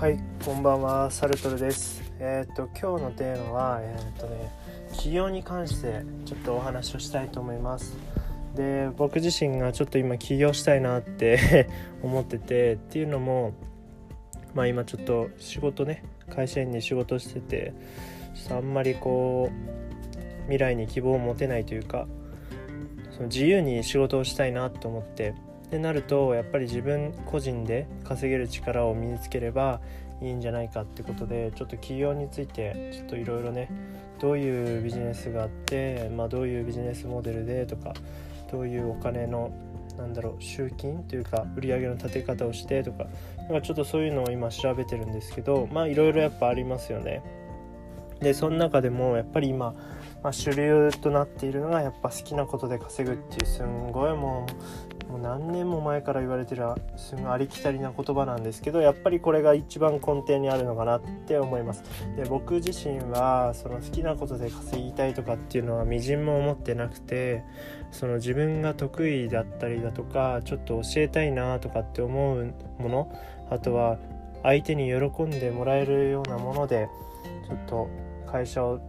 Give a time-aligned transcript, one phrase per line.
[0.00, 2.02] はい、こんばんは、サルトルです。
[2.20, 4.50] えーっと、今日のテーマは、えーっとね、
[4.94, 7.98] 起業に関してちょっとお話をしたいと思います。
[8.56, 11.68] で、僕自身がちょっと今起業したいなって
[12.02, 13.52] 思ってて、っていうのも、
[14.54, 17.74] まあ今ちょっと仕事ね、会社員に仕事してて、
[18.34, 22.06] ちょっとあんまりこう、未来に希望を持てないというか、
[23.10, 25.34] その自由に仕事をしたいなと思って、
[25.70, 29.80] ってなるとやっぱり自分個人で稼げる力を身につければ
[30.20, 33.70] いいんじゃないかってことでちょっと起業についてちょっといろいろね
[34.18, 37.94] どういうビジネスがあって、まあ、どういうビジネスモデルでとか
[38.50, 39.52] どういうお金の
[39.96, 43.06] なんだろう集金というか売り上げの立て方をしてとか
[43.38, 47.22] なんかちょっとそういうのを今調べてるんですけどまあいろいろやっぱありますよね。
[48.20, 49.74] でその中でもやっぱり今
[50.22, 54.46] まあ、主流となっているのがやっぱ好きなことで稼ぐっていうすんごいも
[54.99, 56.64] うもう何年も前から言われてる
[56.96, 61.82] すごいありきたりな言葉なんですけどやっぱりこれが一番根底にあるのかなって思います。
[62.16, 67.42] で僕自身はその好きなことで稼ぎたいとかっていうのはみじんも思ってなくて
[67.90, 73.18] その自分が得意だったりだとかちょっと教えたいなとかって思うもの
[73.50, 73.98] あとは
[74.42, 76.88] 相手に喜んでもらえるようなもので
[77.46, 77.90] ちょっと
[78.30, 78.80] 会社を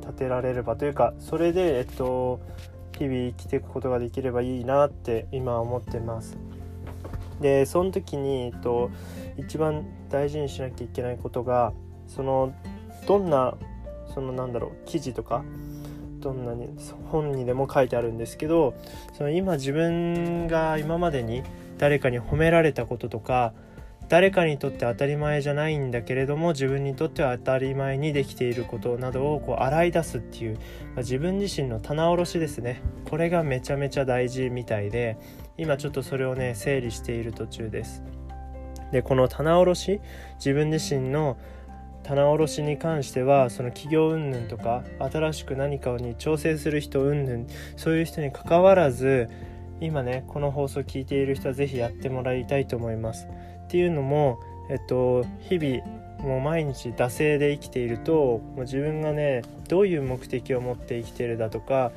[0.00, 2.40] 立てられればというかそれで、えっと、
[2.98, 6.38] 日々生きていくことができればいいなって今思ってます。
[7.40, 8.90] でその時に、えっと、
[9.36, 11.72] 一番大事にしなきゃいけないことが
[12.06, 12.54] その
[13.06, 13.54] どんな
[14.14, 15.44] そのなんだろう記事とか
[16.20, 16.68] どんなに
[17.10, 18.74] 本にでも書いてあるんですけど
[19.12, 21.42] その今自分が今までに
[21.78, 23.52] 誰かに褒められたこととか
[24.08, 30.60] 誰かにとって当たり前じゃないんだけれども自分にとっては当たり前にできていることなどをこう洗い出すっていう、ま
[30.96, 32.82] あ、自分自身の棚卸しですね。
[33.08, 35.18] これがめちゃめちゃ大事みたいで
[35.56, 38.02] 今ちょっとそれをね整理している途中です。
[38.92, 40.00] でこの棚卸し
[40.36, 41.38] 自分自身の
[42.02, 47.46] 棚卸しに関してはその企業云々とか新しく何かに挑戦する人云々
[47.76, 49.28] そういう人に関わらず
[49.80, 53.26] 今ねこの放送を聞いている人は是非やってもらいたいと思います。
[53.64, 61.92] っていうのも、えっと、日々もう毎日惰性で生きているともう自分がねどういう目的を持って生きてるだとか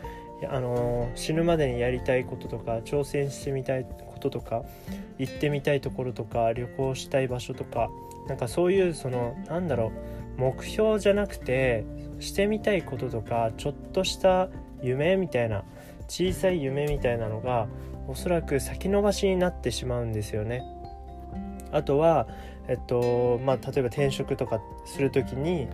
[0.50, 4.64] あの死ぬまでにやりたいこととか挑戦してみたいこととか
[5.18, 7.90] 行ってみたいところとか旅行したい場所とか
[8.28, 9.92] なんかそういうそのなんだろ
[10.38, 11.86] う目標じゃなくて
[12.20, 14.50] してみたいこととかちょっとした
[14.82, 15.64] 夢みたいな
[16.08, 17.68] 小さい夢みたいなのが
[18.08, 20.64] おそらく先延ばしになってしまうんですよね。
[21.72, 22.28] あとは、
[22.68, 25.68] えっとまあ、例えば転職とかする時に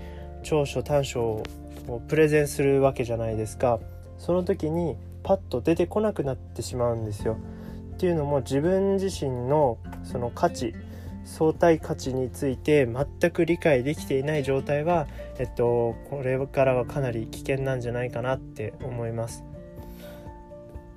[0.43, 1.43] 長所短所
[1.87, 3.79] をプレゼンするわけじゃないですか
[4.17, 7.37] その時にパッと出てこなくなってしまうんですよ。
[7.93, 10.73] っていうのも自分自身のその価値
[11.25, 15.07] 相対価値について全く理解できていない状態は、
[15.39, 19.43] えっと、これからはかなり危険なんじゃないかなって思います。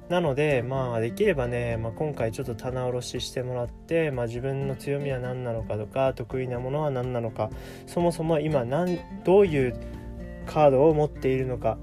[0.09, 7.51] なのでまあできればね、まあ、今回ちょっと棚卸ししてもらって、まあ、自分の強みは何なのかとか得意なものは何なのか
[7.87, 9.77] そもそも今何どういう
[10.47, 11.79] カードを持っているのか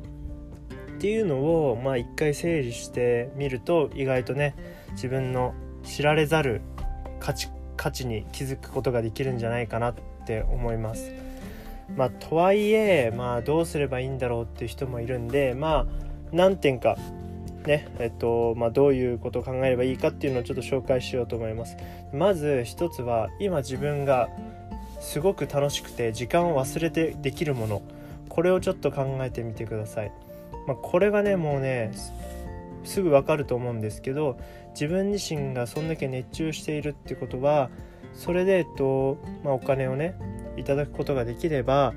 [0.95, 4.56] っていうのをまあ一回整理してみると意外とね
[4.91, 6.62] 自分の知られざる
[7.19, 9.95] 価値価値に気づくことができるんじゃないかなっ
[10.25, 11.12] て思います。
[11.97, 15.85] まあ、とはいえ、まあ、どうすればいいんだろうっていう人もいるんでまあ
[16.31, 16.97] 何点か
[17.66, 21.78] ねえっとまあ、どういうことを考えればいいかっていうのをちょっと紹介しようと思います。
[22.13, 24.29] まず一つは今自分が
[25.00, 27.81] すごく楽しくて時間を忘れてできるもの。
[28.34, 30.12] これをちょっと考えてみてください、
[30.66, 31.91] まあ、これはねもうね
[32.84, 34.38] すぐわかると思うんですけど
[34.72, 37.69] 自分自身がそんだけ熱中しているってことは
[38.13, 40.16] それで、えっとまあ、お金をね
[40.57, 41.94] いただくことができれば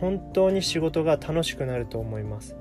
[0.00, 2.56] 本当に仕事が楽しくなると思います。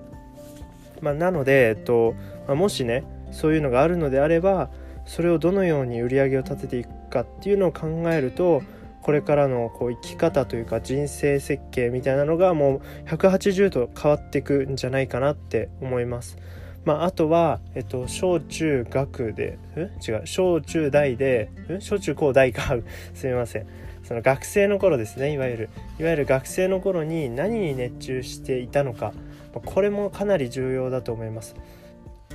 [1.04, 2.16] まあ、なので、えっと
[2.48, 4.70] まあ、もしねそういうのがあるのであれば
[5.06, 8.64] それをどのように売り上げを立てていくかっていうのを考えると
[9.02, 16.38] これからのこう生き方というか人生設計みたいなのがもう180度変わっていくんじゃないかなって思います。
[16.86, 19.58] まあ、あとは、えっと、小中学で、
[20.06, 21.50] 違う、小中大で、
[21.80, 22.78] 小中高大か、
[23.16, 23.68] すみません。
[24.04, 25.70] その学生の頃ですね、いわゆる。
[25.98, 29.14] いわゆる学生の頃に何に熱中していたのか。
[29.62, 31.56] これもかなり重要だと思います。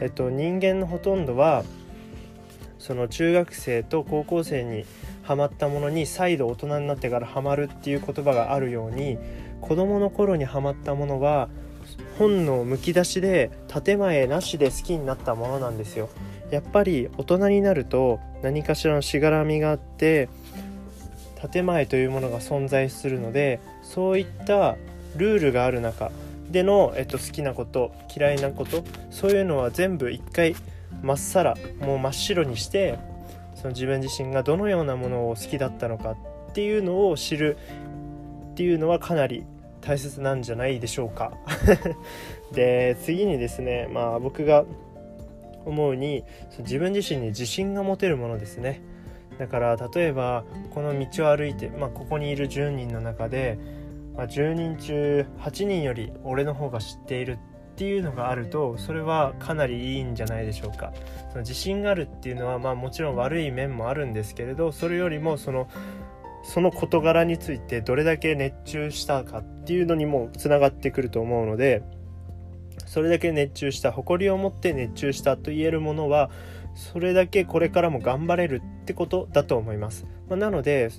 [0.00, 1.64] えっと、人間のほとんどは
[2.78, 4.84] その中学生と高校生に
[5.22, 9.18] ハマったものに再度大人になってからハマるっていう言葉があるように
[9.60, 11.48] 子どもの頃にハマったものは
[12.18, 16.08] 本能むき出しで建前なしで好きになったものなんですよ。
[16.50, 20.28] やっぱり大人になると何かしらのしがらみがあって
[21.52, 24.76] 建前というものが存在するのでそういった
[25.16, 26.10] ルールがある中
[26.50, 30.54] での、えっと、好きなこと嫌いなことそういうのは全部一回
[31.02, 32.98] まっさらもう真っ白にして
[33.54, 36.16] その自分自身がどのようなものを好きだったのかっ
[36.52, 37.56] ていうのを知る
[38.52, 39.44] っていうのはかなり
[39.80, 41.32] 大切なんじゃないでしょうか。
[42.52, 44.64] で次にですねまあ僕が
[45.64, 46.24] 思うに
[46.60, 48.80] 自分自身に自信が持てるものですね。
[49.38, 53.58] だから例えばこの道を歩いて、まあ、ここにいる10人の中で、
[54.18, 57.38] まあ、10人中8人より俺の方が知っている
[57.74, 60.92] っていうのがあるとそれはかなりいいんじゃないでしょうか。
[61.28, 65.68] その自信があるっていうのはまあもちろん悪い面もあるんですけれどそれよりもその
[66.42, 71.84] その事柄についてどれだけ熱中したかっていうのにもつながってくると思うので
[72.86, 76.30] それだけ熱中した誇りを持って熱中したと言えるものは
[76.74, 80.90] それだけこれからも頑張れるってことだと思います、まあ、なので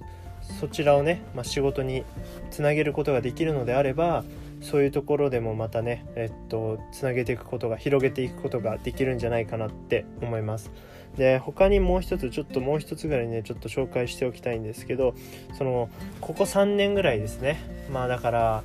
[0.59, 2.03] そちらをね、まあ、仕事に
[2.51, 4.23] つなげることができるのであれば
[4.61, 10.71] そういうところでもまたねえっとつなげていくことが広げていくことができるんじゃないかなって思います。
[11.17, 15.15] で他にもう一つちょっともう一つぐらいねちょっと紹介しておきたいんですけど
[15.57, 15.89] その
[16.21, 17.59] ここ3年ぐらいですね。
[17.91, 18.63] まあだから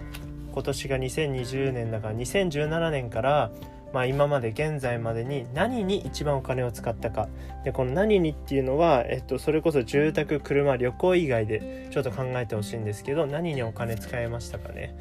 [0.52, 3.50] 今年が2020年だから2017年から
[3.94, 7.28] まあ、今まで現在までに何に一番お金を使ったか。
[7.62, 14.96] でこの何にっていうのは、えっと、それこそ住宅車旅行以外でちょっと考えてほしいんですけど何にお金使いましたかね、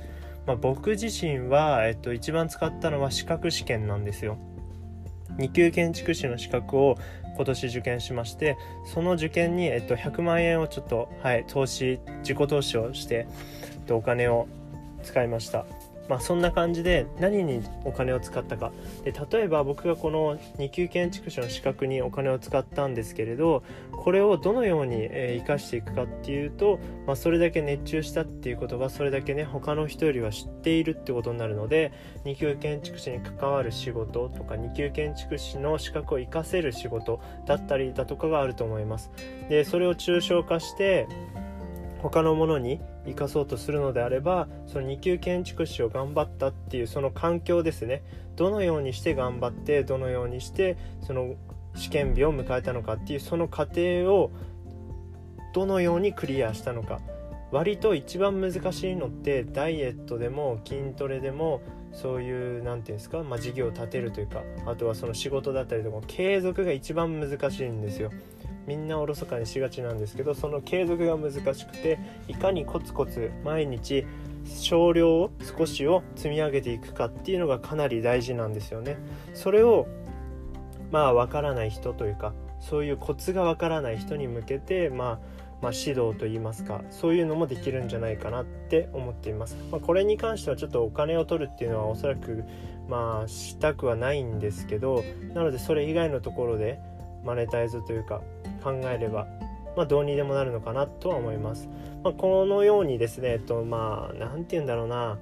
[0.45, 4.37] まあ、僕自身は、えっと、一番使ったのは資格試験なんですよ。
[5.39, 6.95] 2級建築士の資格を
[7.35, 8.57] 今年受験しまして
[8.93, 13.25] その受験に、えっと、100万円をちょっと、はい、投資自己投資をして、
[13.71, 14.47] えっと、お金を
[15.01, 15.65] 使いました。
[16.09, 18.71] まあ、そんな感じで何にお金を使ったか
[19.03, 31.93] で例えば僕がこの2級建築士の資格にお金を使ったんですけれどこれをどのように、え生かしていくかっていうと、まあ、それだけ熱中したっていうことがそれだけね他の人よりは知っているってことになるので
[32.25, 39.11] 2級建築士に関わる仕事とか2級建築士の資格を生かせる仕事だったりだとかがあると思います。
[39.49, 41.07] でそれを抽象化して
[42.03, 48.03] 他のものに生かそうとするのであればその2級建築士を頑張ったっていうその環境ですね
[48.35, 51.35] どのようにして頑張ってどのようにしてその
[51.75, 54.31] 試験日を迎えたのかっていうその過程を
[55.53, 56.99] どのようにクリアしたのか
[57.51, 61.61] 割と一番難しいのってダイエットでも筋トレでも
[61.93, 68.11] そういう何て言うんですか、まあ、事業を立てるというかあとはその仕事だったりとか継続が一番難しいんですよ。
[68.67, 74.05] みんなおろそかにしがちなんですけどその継続が難しくていかにコツコツ毎日
[74.45, 78.97] 少量を少しを積み上げていくかっていうのがかなり大事なんですよね。
[79.33, 79.87] それを
[80.91, 85.19] まあ分からない人というかそういうコツが分からない人に向けて、まあ、
[85.61, 89.57] まあ指導といいますかそういうのもできるんじゃないかなって思っています。
[89.71, 92.43] まあ、これに関してはちょっとお金を取るっていうのはおそらく
[92.87, 96.79] まあしたくはないんですけどなのでそれ以外のところで
[97.23, 98.21] マネタイズというか
[98.63, 99.27] 考えれば、
[99.75, 101.67] まあ、どうにでもなるのかなとは思います。
[102.03, 105.17] まあ、このようにですね、えっと、まあ、なんて言うんだろうな、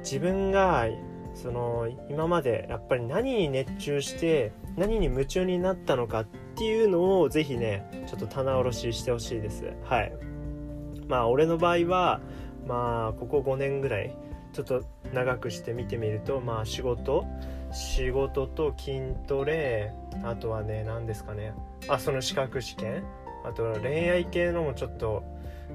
[0.00, 0.86] 自分が、
[1.34, 6.26] その、今までやっぱり何に熱中して、何に夢中になったのかっ
[6.56, 9.64] ていうのを、ぜひね、ちょっと棚卸ししてほしいです。
[9.84, 10.12] はい。
[11.08, 12.20] まあ、俺の場合は、
[12.66, 14.16] まあ、ここ5年ぐらい、
[14.52, 17.24] ちょっと長くして見てみると、まあ、仕事、
[17.74, 21.52] 仕事と筋トレあとはね何ですかね
[21.88, 23.04] あその資格試験？
[23.44, 25.22] あと恋愛系のもちょっと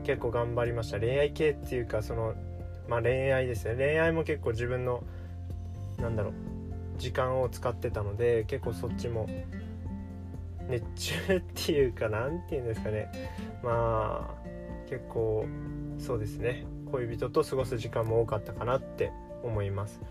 [0.03, 0.99] 結構頑張りました。
[0.99, 2.33] 恋愛系っていうかその
[2.87, 3.75] まあ恋愛ですね。
[3.75, 5.03] 恋愛も結構自分の
[5.97, 6.33] なんだろう
[6.97, 9.27] 時間を使ってたので結構そっちも
[10.67, 13.11] 熱中っていうか何て言うんですかね。
[13.63, 15.45] まあ結構
[15.99, 16.65] そうですね。
[16.91, 19.11] 恋人と過ごす時間も多かったかなって
[19.43, 20.01] 思います。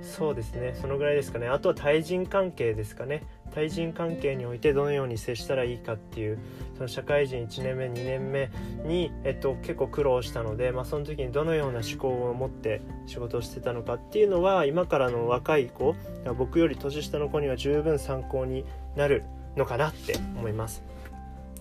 [0.00, 0.76] そうですね。
[0.80, 1.48] そのぐらいですかね。
[1.48, 3.24] あとは対人関係ですかね。
[3.54, 6.38] 対人関係においてどのように接したらいいかっていう
[6.74, 8.50] その社会人1年目2年目
[8.84, 15.94] に、えっと、結構苦労したので、まあ、その時にどのような思考を持って仕事をしてたのかっていうのは今からの若い子
[16.36, 18.64] 僕より年下の子には十分参考に
[18.96, 19.24] なる
[19.56, 20.82] のかなって思います。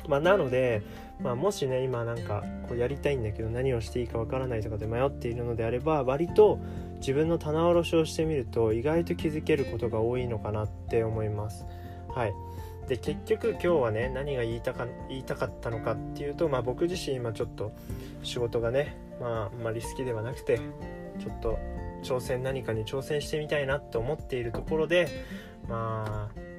[0.08, 0.81] まあ、なので、
[1.20, 6.60] まあ、もしね今なんかこうやりたいんだけど何をしていいかわからないとかで迷っているのであれば割と
[6.96, 11.65] 自分の棚卸しをしてみると意外と気づけることが多いのかなって思います。
[12.10, 12.34] はい、
[12.88, 17.72] で結局今日はね何が言いたか言いたかったのかっていうと、まあ、僕自身今ちょっと
[18.24, 20.60] 仕事がね、まあ、あんまり好きではなくて
[21.20, 21.58] ちょっと
[22.03, 25.08] 挑戦何かに挑戦してみたいなって思っているところで
[25.67, 26.50] まあ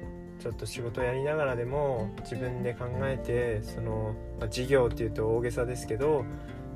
[0.43, 6.25] ちょっと仕事やりながらでも自分で考えてその、まあ、事業っていうと大げさですけど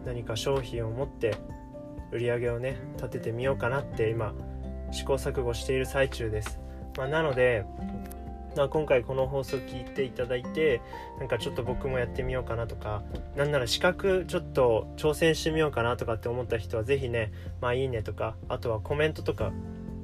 [0.06, 1.36] 何か商品を持って
[2.14, 4.34] 売り上げをね立ててみようかなって今
[4.94, 6.62] 試行錯誤している最中です、
[6.98, 7.66] まあ、なので、
[8.56, 10.80] まあ、今回この放送聞いていただいて
[11.20, 13.04] なんかちょっと僕もやってみようかなとか
[13.36, 19.52] なんなら資格ちょっと挑戦してみようかなとかって思った人は是非ねまあいいねとかあとはコメントとか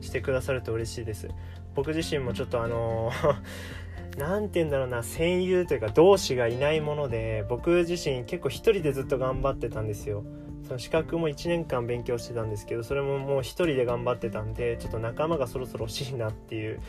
[0.01, 1.29] してくださると嬉しいです。
[1.75, 3.11] 僕自身もちょっとあの
[4.17, 10.23] 何て言うんだろうな戦友というか同志がいないもので僕自身結構一人でずっと頑張ってたんですよ。
[10.65, 16.79] その資格も1年間勉強してたんですけどそれももう1人で頑張ってたんでちょっと仲間がそろそろ欲しいなっていう。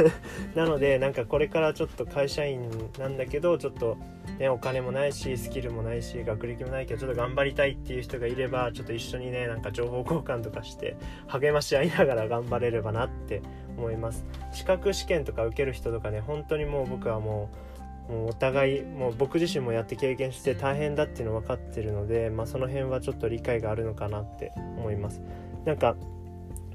[0.54, 3.96] なのでなんかこれからちょっと会社員なんだけどちょっと
[4.38, 13.42] ねお金もないしスキルもないし学歴もないけどちょっと頑張りたいっていう人がいればちょっと一緒にねなんか情報交換とかして励まし合いながら頑張れればなって
[13.76, 14.24] 思います。
[14.52, 17.65] 資格試験とか受ける人とかね本当にもう僕はもう
[18.08, 25.22] もうお互いもう僕自身もやって経験して大変だっていうの分かってるので、まあ、その辺はちょっと理解があるのかなって思います。
[25.64, 25.96] なんか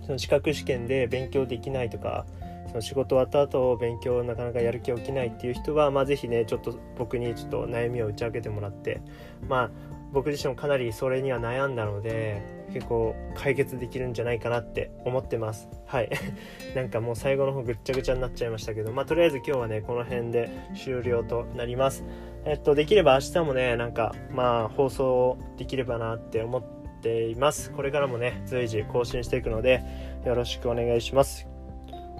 [0.04, 2.26] その資格試験で勉強できないとか
[2.68, 9.02] その仕事終わった後勉強なかなかやる気起きないっていう人は、まあ、是非ねちょっと僕にちょっと悩みを打ち明けてもらって
[9.48, 9.72] まあ
[10.12, 12.42] 僕自身もかなりそれには悩んだので
[12.74, 15.70] 結構解決できるんじゃないかなって思ってます。
[15.86, 16.10] はい。
[16.76, 22.04] なんかもう最後の方ぐっちゃぐちゃになっちゃいましたけどまあとりあえず今日はねこの辺で終了となります。
[22.46, 26.64] えっとできれば明日もねなんかまあ放送できればなって思っ
[27.02, 27.72] ています。
[27.72, 29.84] これからもね随時更新していくので
[30.26, 31.48] よろしくお願いします。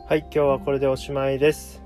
[0.08, 1.81] はい今日はこれでおしまいです。